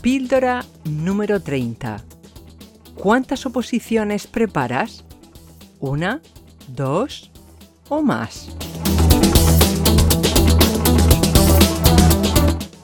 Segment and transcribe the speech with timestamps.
[0.00, 2.02] Píldora número 30.
[2.94, 5.04] ¿Cuántas oposiciones preparas?
[5.78, 6.22] ¿Una?
[6.68, 7.30] ¿Dos?
[7.90, 8.48] ¿O más?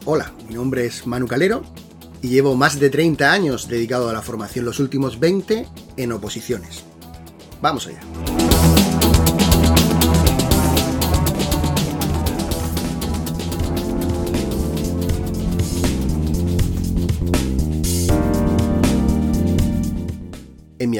[0.05, 1.62] Hola, mi nombre es Manu Calero
[2.21, 6.85] y llevo más de 30 años dedicado a la formación, los últimos 20 en oposiciones.
[7.62, 8.01] Vamos allá.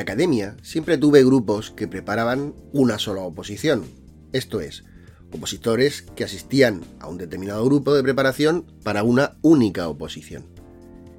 [0.07, 3.85] Academia siempre tuve grupos que preparaban una sola oposición,
[4.33, 4.85] esto es,
[5.33, 10.47] opositores que asistían a un determinado grupo de preparación para una única oposición.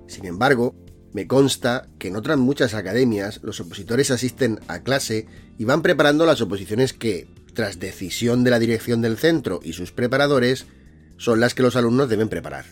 [0.07, 0.73] Sin embargo,
[1.11, 6.25] me consta que en otras muchas academias los opositores asisten a clase y van preparando
[6.25, 10.65] las oposiciones que, tras decisión de la dirección del centro y sus preparadores,
[11.17, 12.65] son las que los alumnos deben preparar.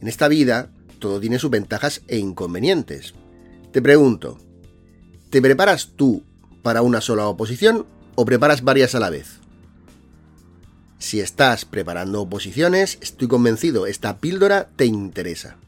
[0.00, 3.14] En esta vida, todo tiene sus ventajas e inconvenientes,
[3.76, 4.38] te pregunto,
[5.36, 6.22] ¿te preparas tú
[6.62, 7.84] para una sola oposición
[8.14, 9.40] o preparas varias a la vez?
[10.98, 15.58] Si estás preparando oposiciones, estoy convencido, esta píldora te interesa.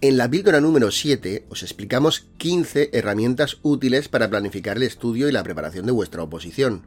[0.00, 5.32] En la píldora número 7 os explicamos 15 herramientas útiles para planificar el estudio y
[5.32, 6.86] la preparación de vuestra oposición.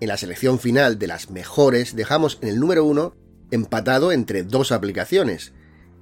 [0.00, 3.14] En la selección final de las mejores dejamos en el número 1
[3.52, 5.52] empatado entre dos aplicaciones,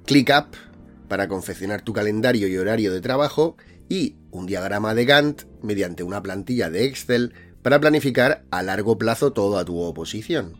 [0.05, 0.70] ClickUp
[1.11, 3.57] para confeccionar tu calendario y horario de trabajo
[3.89, 9.33] y un diagrama de Gantt mediante una plantilla de Excel para planificar a largo plazo
[9.33, 10.53] toda tu oposición.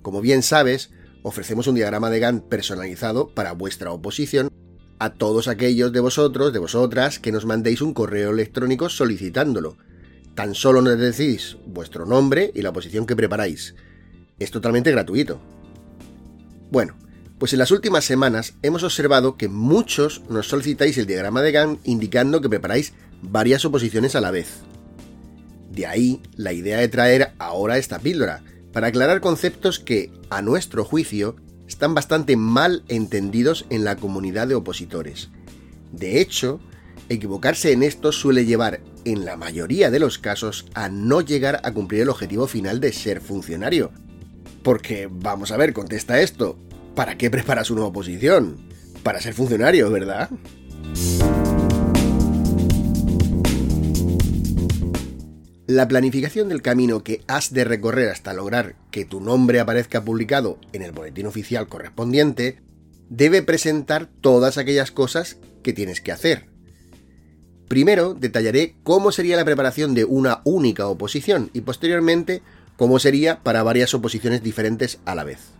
[0.00, 0.90] Como bien sabes,
[1.22, 4.48] ofrecemos un diagrama de Gantt personalizado para vuestra oposición
[4.98, 9.76] a todos aquellos de vosotros, de vosotras, que nos mandéis un correo electrónico solicitándolo.
[10.34, 13.74] Tan solo nos decís vuestro nombre y la oposición que preparáis.
[14.38, 15.38] Es totalmente gratuito.
[16.70, 16.96] Bueno,
[17.38, 21.80] pues en las últimas semanas hemos observado que muchos nos solicitáis el diagrama de Gantt
[21.86, 22.92] indicando que preparáis
[23.22, 24.60] varias oposiciones a la vez.
[25.70, 28.42] De ahí la idea de traer ahora esta píldora,
[28.72, 31.36] para aclarar conceptos que, a nuestro juicio,
[31.66, 35.30] están bastante mal entendidos en la comunidad de opositores.
[35.92, 36.60] De hecho,
[37.08, 41.72] equivocarse en esto suele llevar, en la mayoría de los casos, a no llegar a
[41.72, 43.92] cumplir el objetivo final de ser funcionario,
[44.62, 46.58] porque, vamos a ver, contesta esto.
[46.96, 48.56] ¿Para qué preparas una oposición?
[49.02, 50.30] Para ser funcionario, ¿verdad?
[55.66, 60.58] La planificación del camino que has de recorrer hasta lograr que tu nombre aparezca publicado
[60.72, 62.62] en el boletín oficial correspondiente
[63.10, 66.48] debe presentar todas aquellas cosas que tienes que hacer.
[67.68, 72.40] Primero detallaré cómo sería la preparación de una única oposición y posteriormente
[72.76, 75.56] como sería para varias oposiciones diferentes a la vez.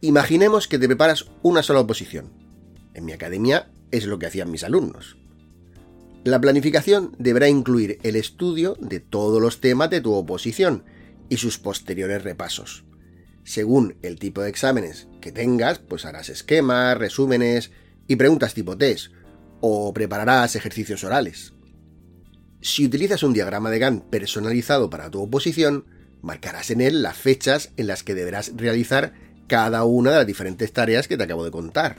[0.00, 2.30] Imaginemos que te preparas una sola oposición.
[2.94, 5.16] En mi academia es lo que hacían mis alumnos.
[6.24, 10.84] La planificación deberá incluir el estudio de todos los temas de tu oposición
[11.28, 12.84] y sus posteriores repasos.
[13.44, 17.70] Según el tipo de exámenes que tengas, pues harás esquemas, resúmenes
[18.08, 19.12] y preguntas tipo test,
[19.60, 21.52] o prepararás ejercicios orales.
[22.60, 25.86] Si utilizas un diagrama de Gantt personalizado para tu oposición,
[26.22, 29.14] marcarás en él las fechas en las que deberás realizar
[29.46, 31.96] cada una de las diferentes tareas que te acabo de contar.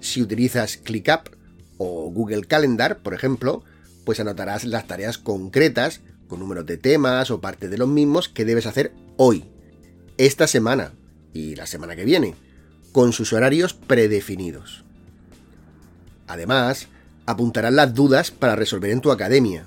[0.00, 1.30] Si utilizas ClickUp
[1.78, 3.62] o Google Calendar, por ejemplo,
[4.04, 8.44] pues anotarás las tareas concretas con números de temas o parte de los mismos que
[8.44, 9.44] debes hacer hoy,
[10.18, 10.92] esta semana
[11.32, 12.34] y la semana que viene,
[12.92, 14.84] con sus horarios predefinidos.
[16.26, 16.88] Además,
[17.26, 19.66] apuntarán las dudas para resolver en tu academia.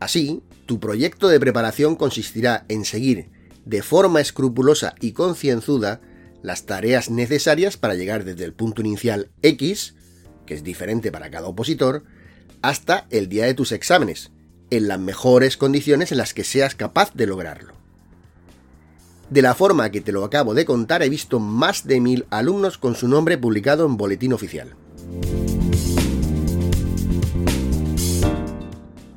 [0.00, 3.33] Así, tu proyecto de preparación consistirá en seguir
[3.64, 6.00] de forma escrupulosa y concienzuda
[6.42, 9.94] las tareas necesarias para llegar desde el punto inicial X,
[10.46, 12.04] que es diferente para cada opositor,
[12.60, 14.30] hasta el día de tus exámenes,
[14.70, 17.74] en las mejores condiciones en las que seas capaz de lograrlo.
[19.30, 22.78] De la forma que te lo acabo de contar, he visto más de mil alumnos
[22.78, 24.74] con su nombre publicado en boletín oficial.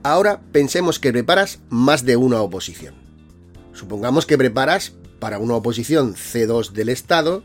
[0.03, 3.06] Ahora pensemos que preparas más de una oposición.
[3.77, 7.43] Supongamos que preparas para una oposición C2 del Estado,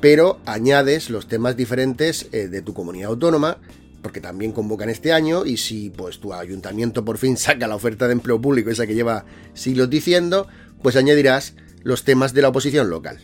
[0.00, 3.58] pero añades los temas diferentes eh, de tu comunidad autónoma,
[4.00, 8.06] porque también convocan este año, y si pues tu ayuntamiento por fin saca la oferta
[8.06, 10.46] de empleo público, esa que lleva siglos diciendo,
[10.82, 13.18] pues añadirás los temas de la oposición local.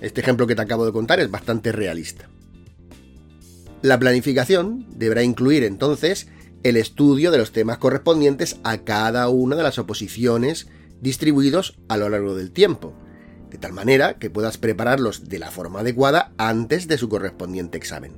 [0.00, 2.28] Este ejemplo que te acabo de contar es bastante realista.
[3.82, 6.28] La planificación deberá incluir entonces
[6.62, 10.68] el estudio de los temas correspondientes a cada una de las oposiciones
[11.02, 12.94] distribuidos a lo largo del tiempo,
[13.50, 18.12] de tal manera que puedas prepararlos de la forma adecuada antes de su correspondiente examen.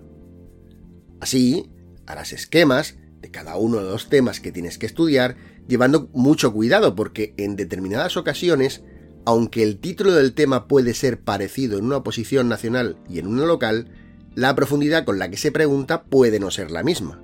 [1.21, 1.71] Así,
[2.07, 5.37] harás esquemas de cada uno de los temas que tienes que estudiar,
[5.67, 8.83] llevando mucho cuidado porque en determinadas ocasiones,
[9.25, 13.47] aunque el título del tema puede ser parecido en una oposición nacional y en una
[13.47, 13.89] local,
[14.35, 17.21] la profundidad con la que se pregunta puede no ser la misma.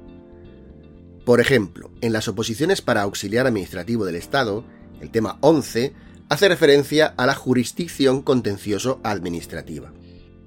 [1.27, 4.65] Por ejemplo, en las oposiciones para auxiliar administrativo del Estado,
[5.00, 5.93] el tema 11
[6.29, 9.93] hace referencia a la jurisdicción contencioso administrativa.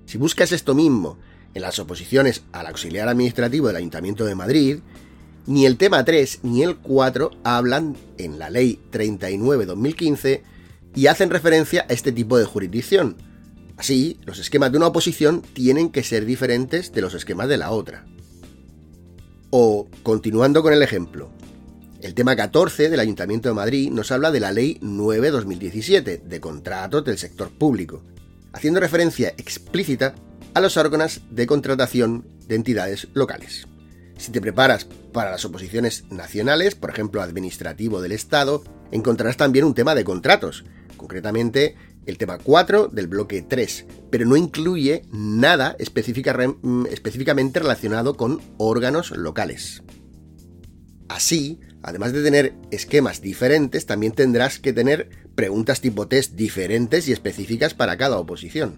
[0.05, 1.17] Si buscas esto mismo
[1.53, 4.79] en las oposiciones al auxiliar administrativo del Ayuntamiento de Madrid,
[5.45, 10.41] ni el tema 3 ni el 4 hablan en la Ley 39-2015
[10.95, 13.17] y hacen referencia a este tipo de jurisdicción.
[13.75, 17.71] Así, los esquemas de una oposición tienen que ser diferentes de los esquemas de la
[17.71, 18.05] otra.
[19.49, 21.29] O, continuando con el ejemplo,
[22.03, 27.05] el tema 14 del Ayuntamiento de Madrid nos habla de la Ley 9-2017 de contratos
[27.05, 28.03] del sector público,
[28.51, 30.13] haciendo referencia explícita
[30.53, 33.67] a los órganos de contratación de entidades locales.
[34.17, 39.73] Si te preparas para las oposiciones nacionales, por ejemplo administrativo del Estado, encontrarás también un
[39.73, 40.65] tema de contratos,
[40.97, 41.75] concretamente
[42.05, 49.11] el tema 4 del bloque 3, pero no incluye nada mm, específicamente relacionado con órganos
[49.11, 49.83] locales.
[51.07, 57.11] Así, además de tener esquemas diferentes, también tendrás que tener preguntas tipo test diferentes y
[57.11, 58.75] específicas para cada oposición.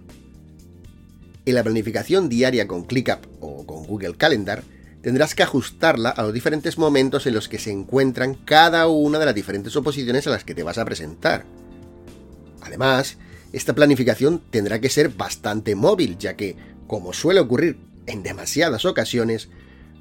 [1.46, 4.64] En la planificación diaria con ClickUp o con Google Calendar,
[5.02, 9.26] tendrás que ajustarla a los diferentes momentos en los que se encuentran cada una de
[9.26, 11.46] las diferentes oposiciones a las que te vas a presentar.
[12.62, 13.18] Además,
[13.54, 16.56] esta planificación tendrá que ser bastante móvil, ya que,
[16.88, 19.50] como suele ocurrir en demasiadas ocasiones,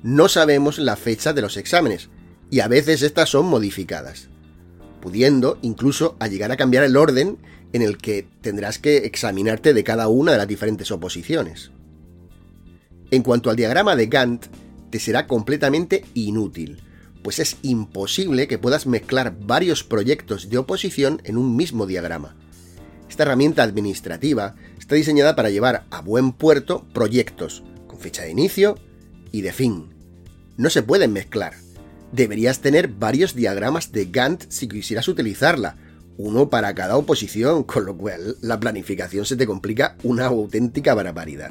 [0.02, 2.08] no sabemos la fecha de los exámenes,
[2.54, 4.28] y a veces estas son modificadas,
[5.02, 7.36] pudiendo incluso llegar a cambiar el orden
[7.72, 11.72] en el que tendrás que examinarte de cada una de las diferentes oposiciones.
[13.10, 14.46] En cuanto al diagrama de Gantt,
[14.90, 16.80] te será completamente inútil,
[17.24, 22.36] pues es imposible que puedas mezclar varios proyectos de oposición en un mismo diagrama,
[23.08, 28.78] esta herramienta administrativa está diseñada para llevar a buen puerto proyectos con fecha de inicio
[29.32, 29.90] y de fin.
[30.56, 31.63] No se pueden mezclar.
[32.14, 35.76] Deberías tener varios diagramas de Gantt si quisieras utilizarla,
[36.16, 41.50] uno para cada oposición, con lo cual la planificación se te complica una auténtica barbaridad.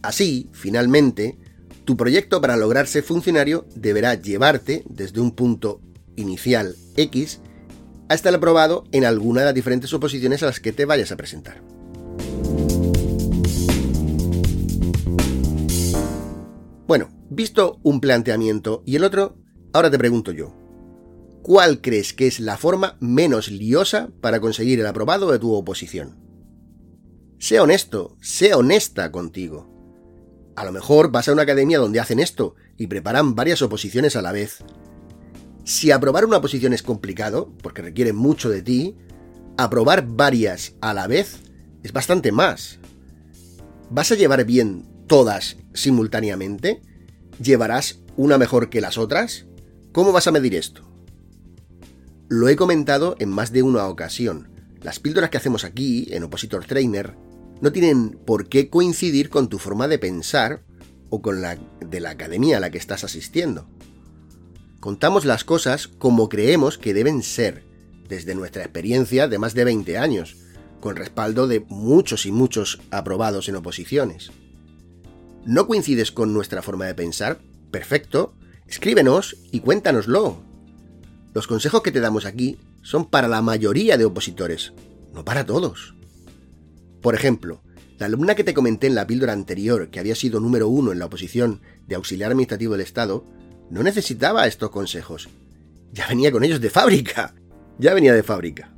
[0.00, 1.36] Así, finalmente,
[1.84, 5.82] tu proyecto para lograrse funcionario deberá llevarte desde un punto
[6.16, 7.40] inicial X
[8.08, 11.16] a estar aprobado en alguna de las diferentes oposiciones a las que te vayas a
[11.18, 11.60] presentar.
[16.86, 19.36] Bueno, visto un planteamiento y el otro,
[19.72, 20.54] ahora te pregunto yo,
[21.42, 26.18] ¿cuál crees que es la forma menos liosa para conseguir el aprobado de tu oposición?
[27.38, 29.72] Sea honesto, sea honesta contigo.
[30.54, 34.22] A lo mejor vas a una academia donde hacen esto y preparan varias oposiciones a
[34.22, 34.62] la vez,
[35.66, 38.96] si aprobar una posición es complicado, porque requiere mucho de ti,
[39.56, 41.40] aprobar varias a la vez
[41.82, 42.78] es bastante más.
[43.90, 46.82] ¿Vas a llevar bien todas simultáneamente?
[47.42, 49.46] ¿Llevarás una mejor que las otras?
[49.92, 50.82] ¿Cómo vas a medir esto?
[52.28, 54.48] Lo he comentado en más de una ocasión.
[54.82, 57.14] Las píldoras que hacemos aquí, en Opositor Trainer,
[57.60, 60.62] no tienen por qué coincidir con tu forma de pensar
[61.08, 63.68] o con la de la academia a la que estás asistiendo.
[64.80, 67.64] Contamos las cosas como creemos que deben ser,
[68.08, 70.36] desde nuestra experiencia de más de 20 años,
[70.80, 74.30] con respaldo de muchos y muchos aprobados en oposiciones.
[75.46, 77.38] ¿No coincides con nuestra forma de pensar?
[77.70, 78.34] Perfecto,
[78.66, 80.38] escríbenos y cuéntanoslo.
[81.34, 84.72] Los consejos que te damos aquí son para la mayoría de opositores,
[85.14, 85.94] no para todos.
[87.00, 87.62] Por ejemplo,
[87.96, 90.98] la alumna que te comenté en la píldora anterior, que había sido número uno en
[90.98, 93.24] la oposición de auxiliar administrativo del Estado,
[93.70, 95.28] no necesitaba estos consejos.
[95.92, 97.36] Ya venía con ellos de fábrica.
[97.78, 98.74] Ya venía de fábrica.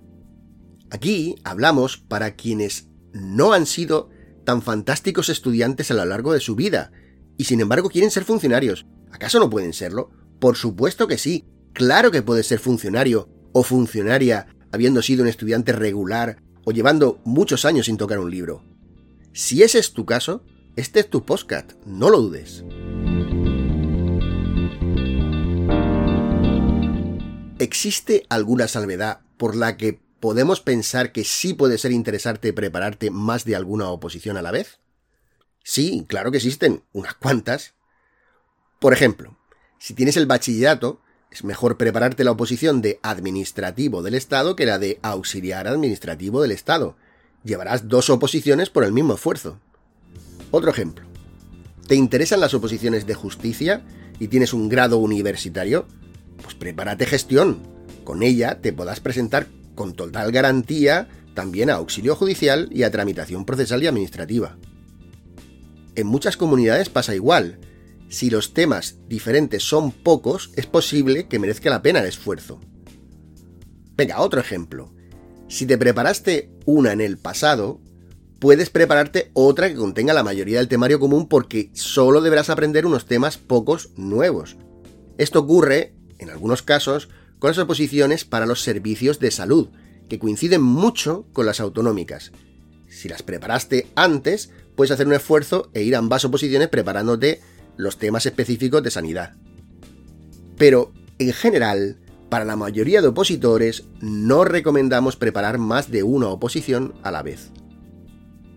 [0.91, 4.11] Aquí hablamos para quienes no han sido
[4.49, 6.91] tan fantásticos estudiantes a lo largo de su vida
[7.37, 8.87] y sin embargo quieren ser funcionarios.
[9.13, 10.09] ¿Acaso no pueden serlo?
[10.41, 11.45] Por supuesto que sí.
[11.75, 17.67] Claro que puedes ser funcionario o funcionaria habiendo sido un estudiante regular o llevando muchos
[17.67, 18.65] años sin tocar un libro.
[19.35, 20.43] Si ese es tu caso,
[20.77, 22.65] este es tu podcast, no lo dudes.
[27.59, 33.45] ¿Existe alguna salvedad por la que podemos pensar que sí puede ser interesante prepararte más
[33.45, 34.81] de alguna oposición a la vez?
[35.63, 37.75] Sí, claro que existen, unas cuantas.
[38.81, 39.37] Por ejemplo,
[39.79, 44.79] si tienes el bachillerato, es mejor prepararte la oposición de administrativo del Estado que la
[44.79, 46.97] de auxiliar administrativo del Estado.
[47.45, 49.61] Llevarás dos oposiciones por el mismo esfuerzo.
[50.51, 51.07] Otro ejemplo.
[51.87, 53.83] ¿Te interesan las oposiciones de justicia
[54.19, 55.87] y tienes un grado universitario?
[56.43, 57.63] Pues prepárate gestión.
[58.05, 59.47] Con ella te podrás presentar
[59.79, 64.59] con total garantía también a auxilio judicial y a tramitación procesal y administrativa.
[65.95, 67.61] En muchas comunidades pasa igual.
[68.09, 72.59] Si los temas diferentes son pocos, es posible que merezca la pena el esfuerzo.
[73.97, 74.93] Venga, otro ejemplo.
[75.47, 77.81] Si te preparaste una en el pasado,
[78.41, 83.07] puedes prepararte otra que contenga la mayoría del temario común porque solo deberás aprender unos
[83.07, 84.57] temas pocos nuevos.
[85.19, 87.09] Esto ocurre, en algunos casos,
[87.39, 89.69] con las oposiciones para los servicios de salud,
[90.09, 92.33] que coinciden mucho con las autonómicas.
[92.89, 97.41] Si las preparaste antes, puedes hacer un esfuerzo e ir a ambas oposiciones preparándote
[97.77, 99.37] los temas específicos de sanidad.
[100.57, 106.95] Pero, en general, para la mayoría de opositores, no recomendamos preparar más de una oposición
[107.03, 107.51] a la vez.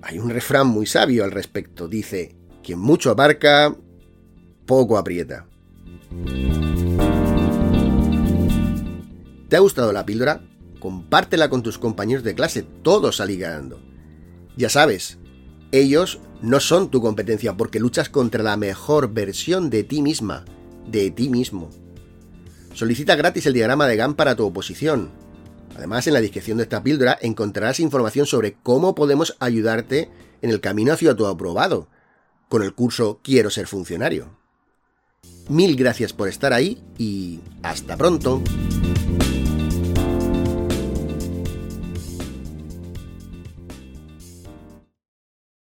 [0.02, 1.88] Hay un refrán muy sabio al respecto.
[1.88, 3.76] Dice, quien mucho abarca,
[4.66, 5.46] poco aprieta.
[9.52, 10.40] ¿Te ha gustado la píldora?
[10.80, 13.82] Compártela con tus compañeros de clase, todos salí ganando.
[14.56, 15.18] Ya sabes,
[15.74, 20.46] ellos no son tu competencia porque luchas contra la mejor versión de ti misma,
[20.88, 21.70] de ti mismo.
[22.74, 25.12] Solicita gratis el diagrama de GAN para tu oposición.
[25.76, 30.10] Además, en la descripción de esta píldora encontrarás información sobre cómo podemos ayudarte
[30.42, 31.90] en el camino hacia tu aprobado,
[32.48, 34.30] con el curso Quiero ser funcionario.
[35.50, 38.42] Mil gracias por estar ahí y hasta pronto.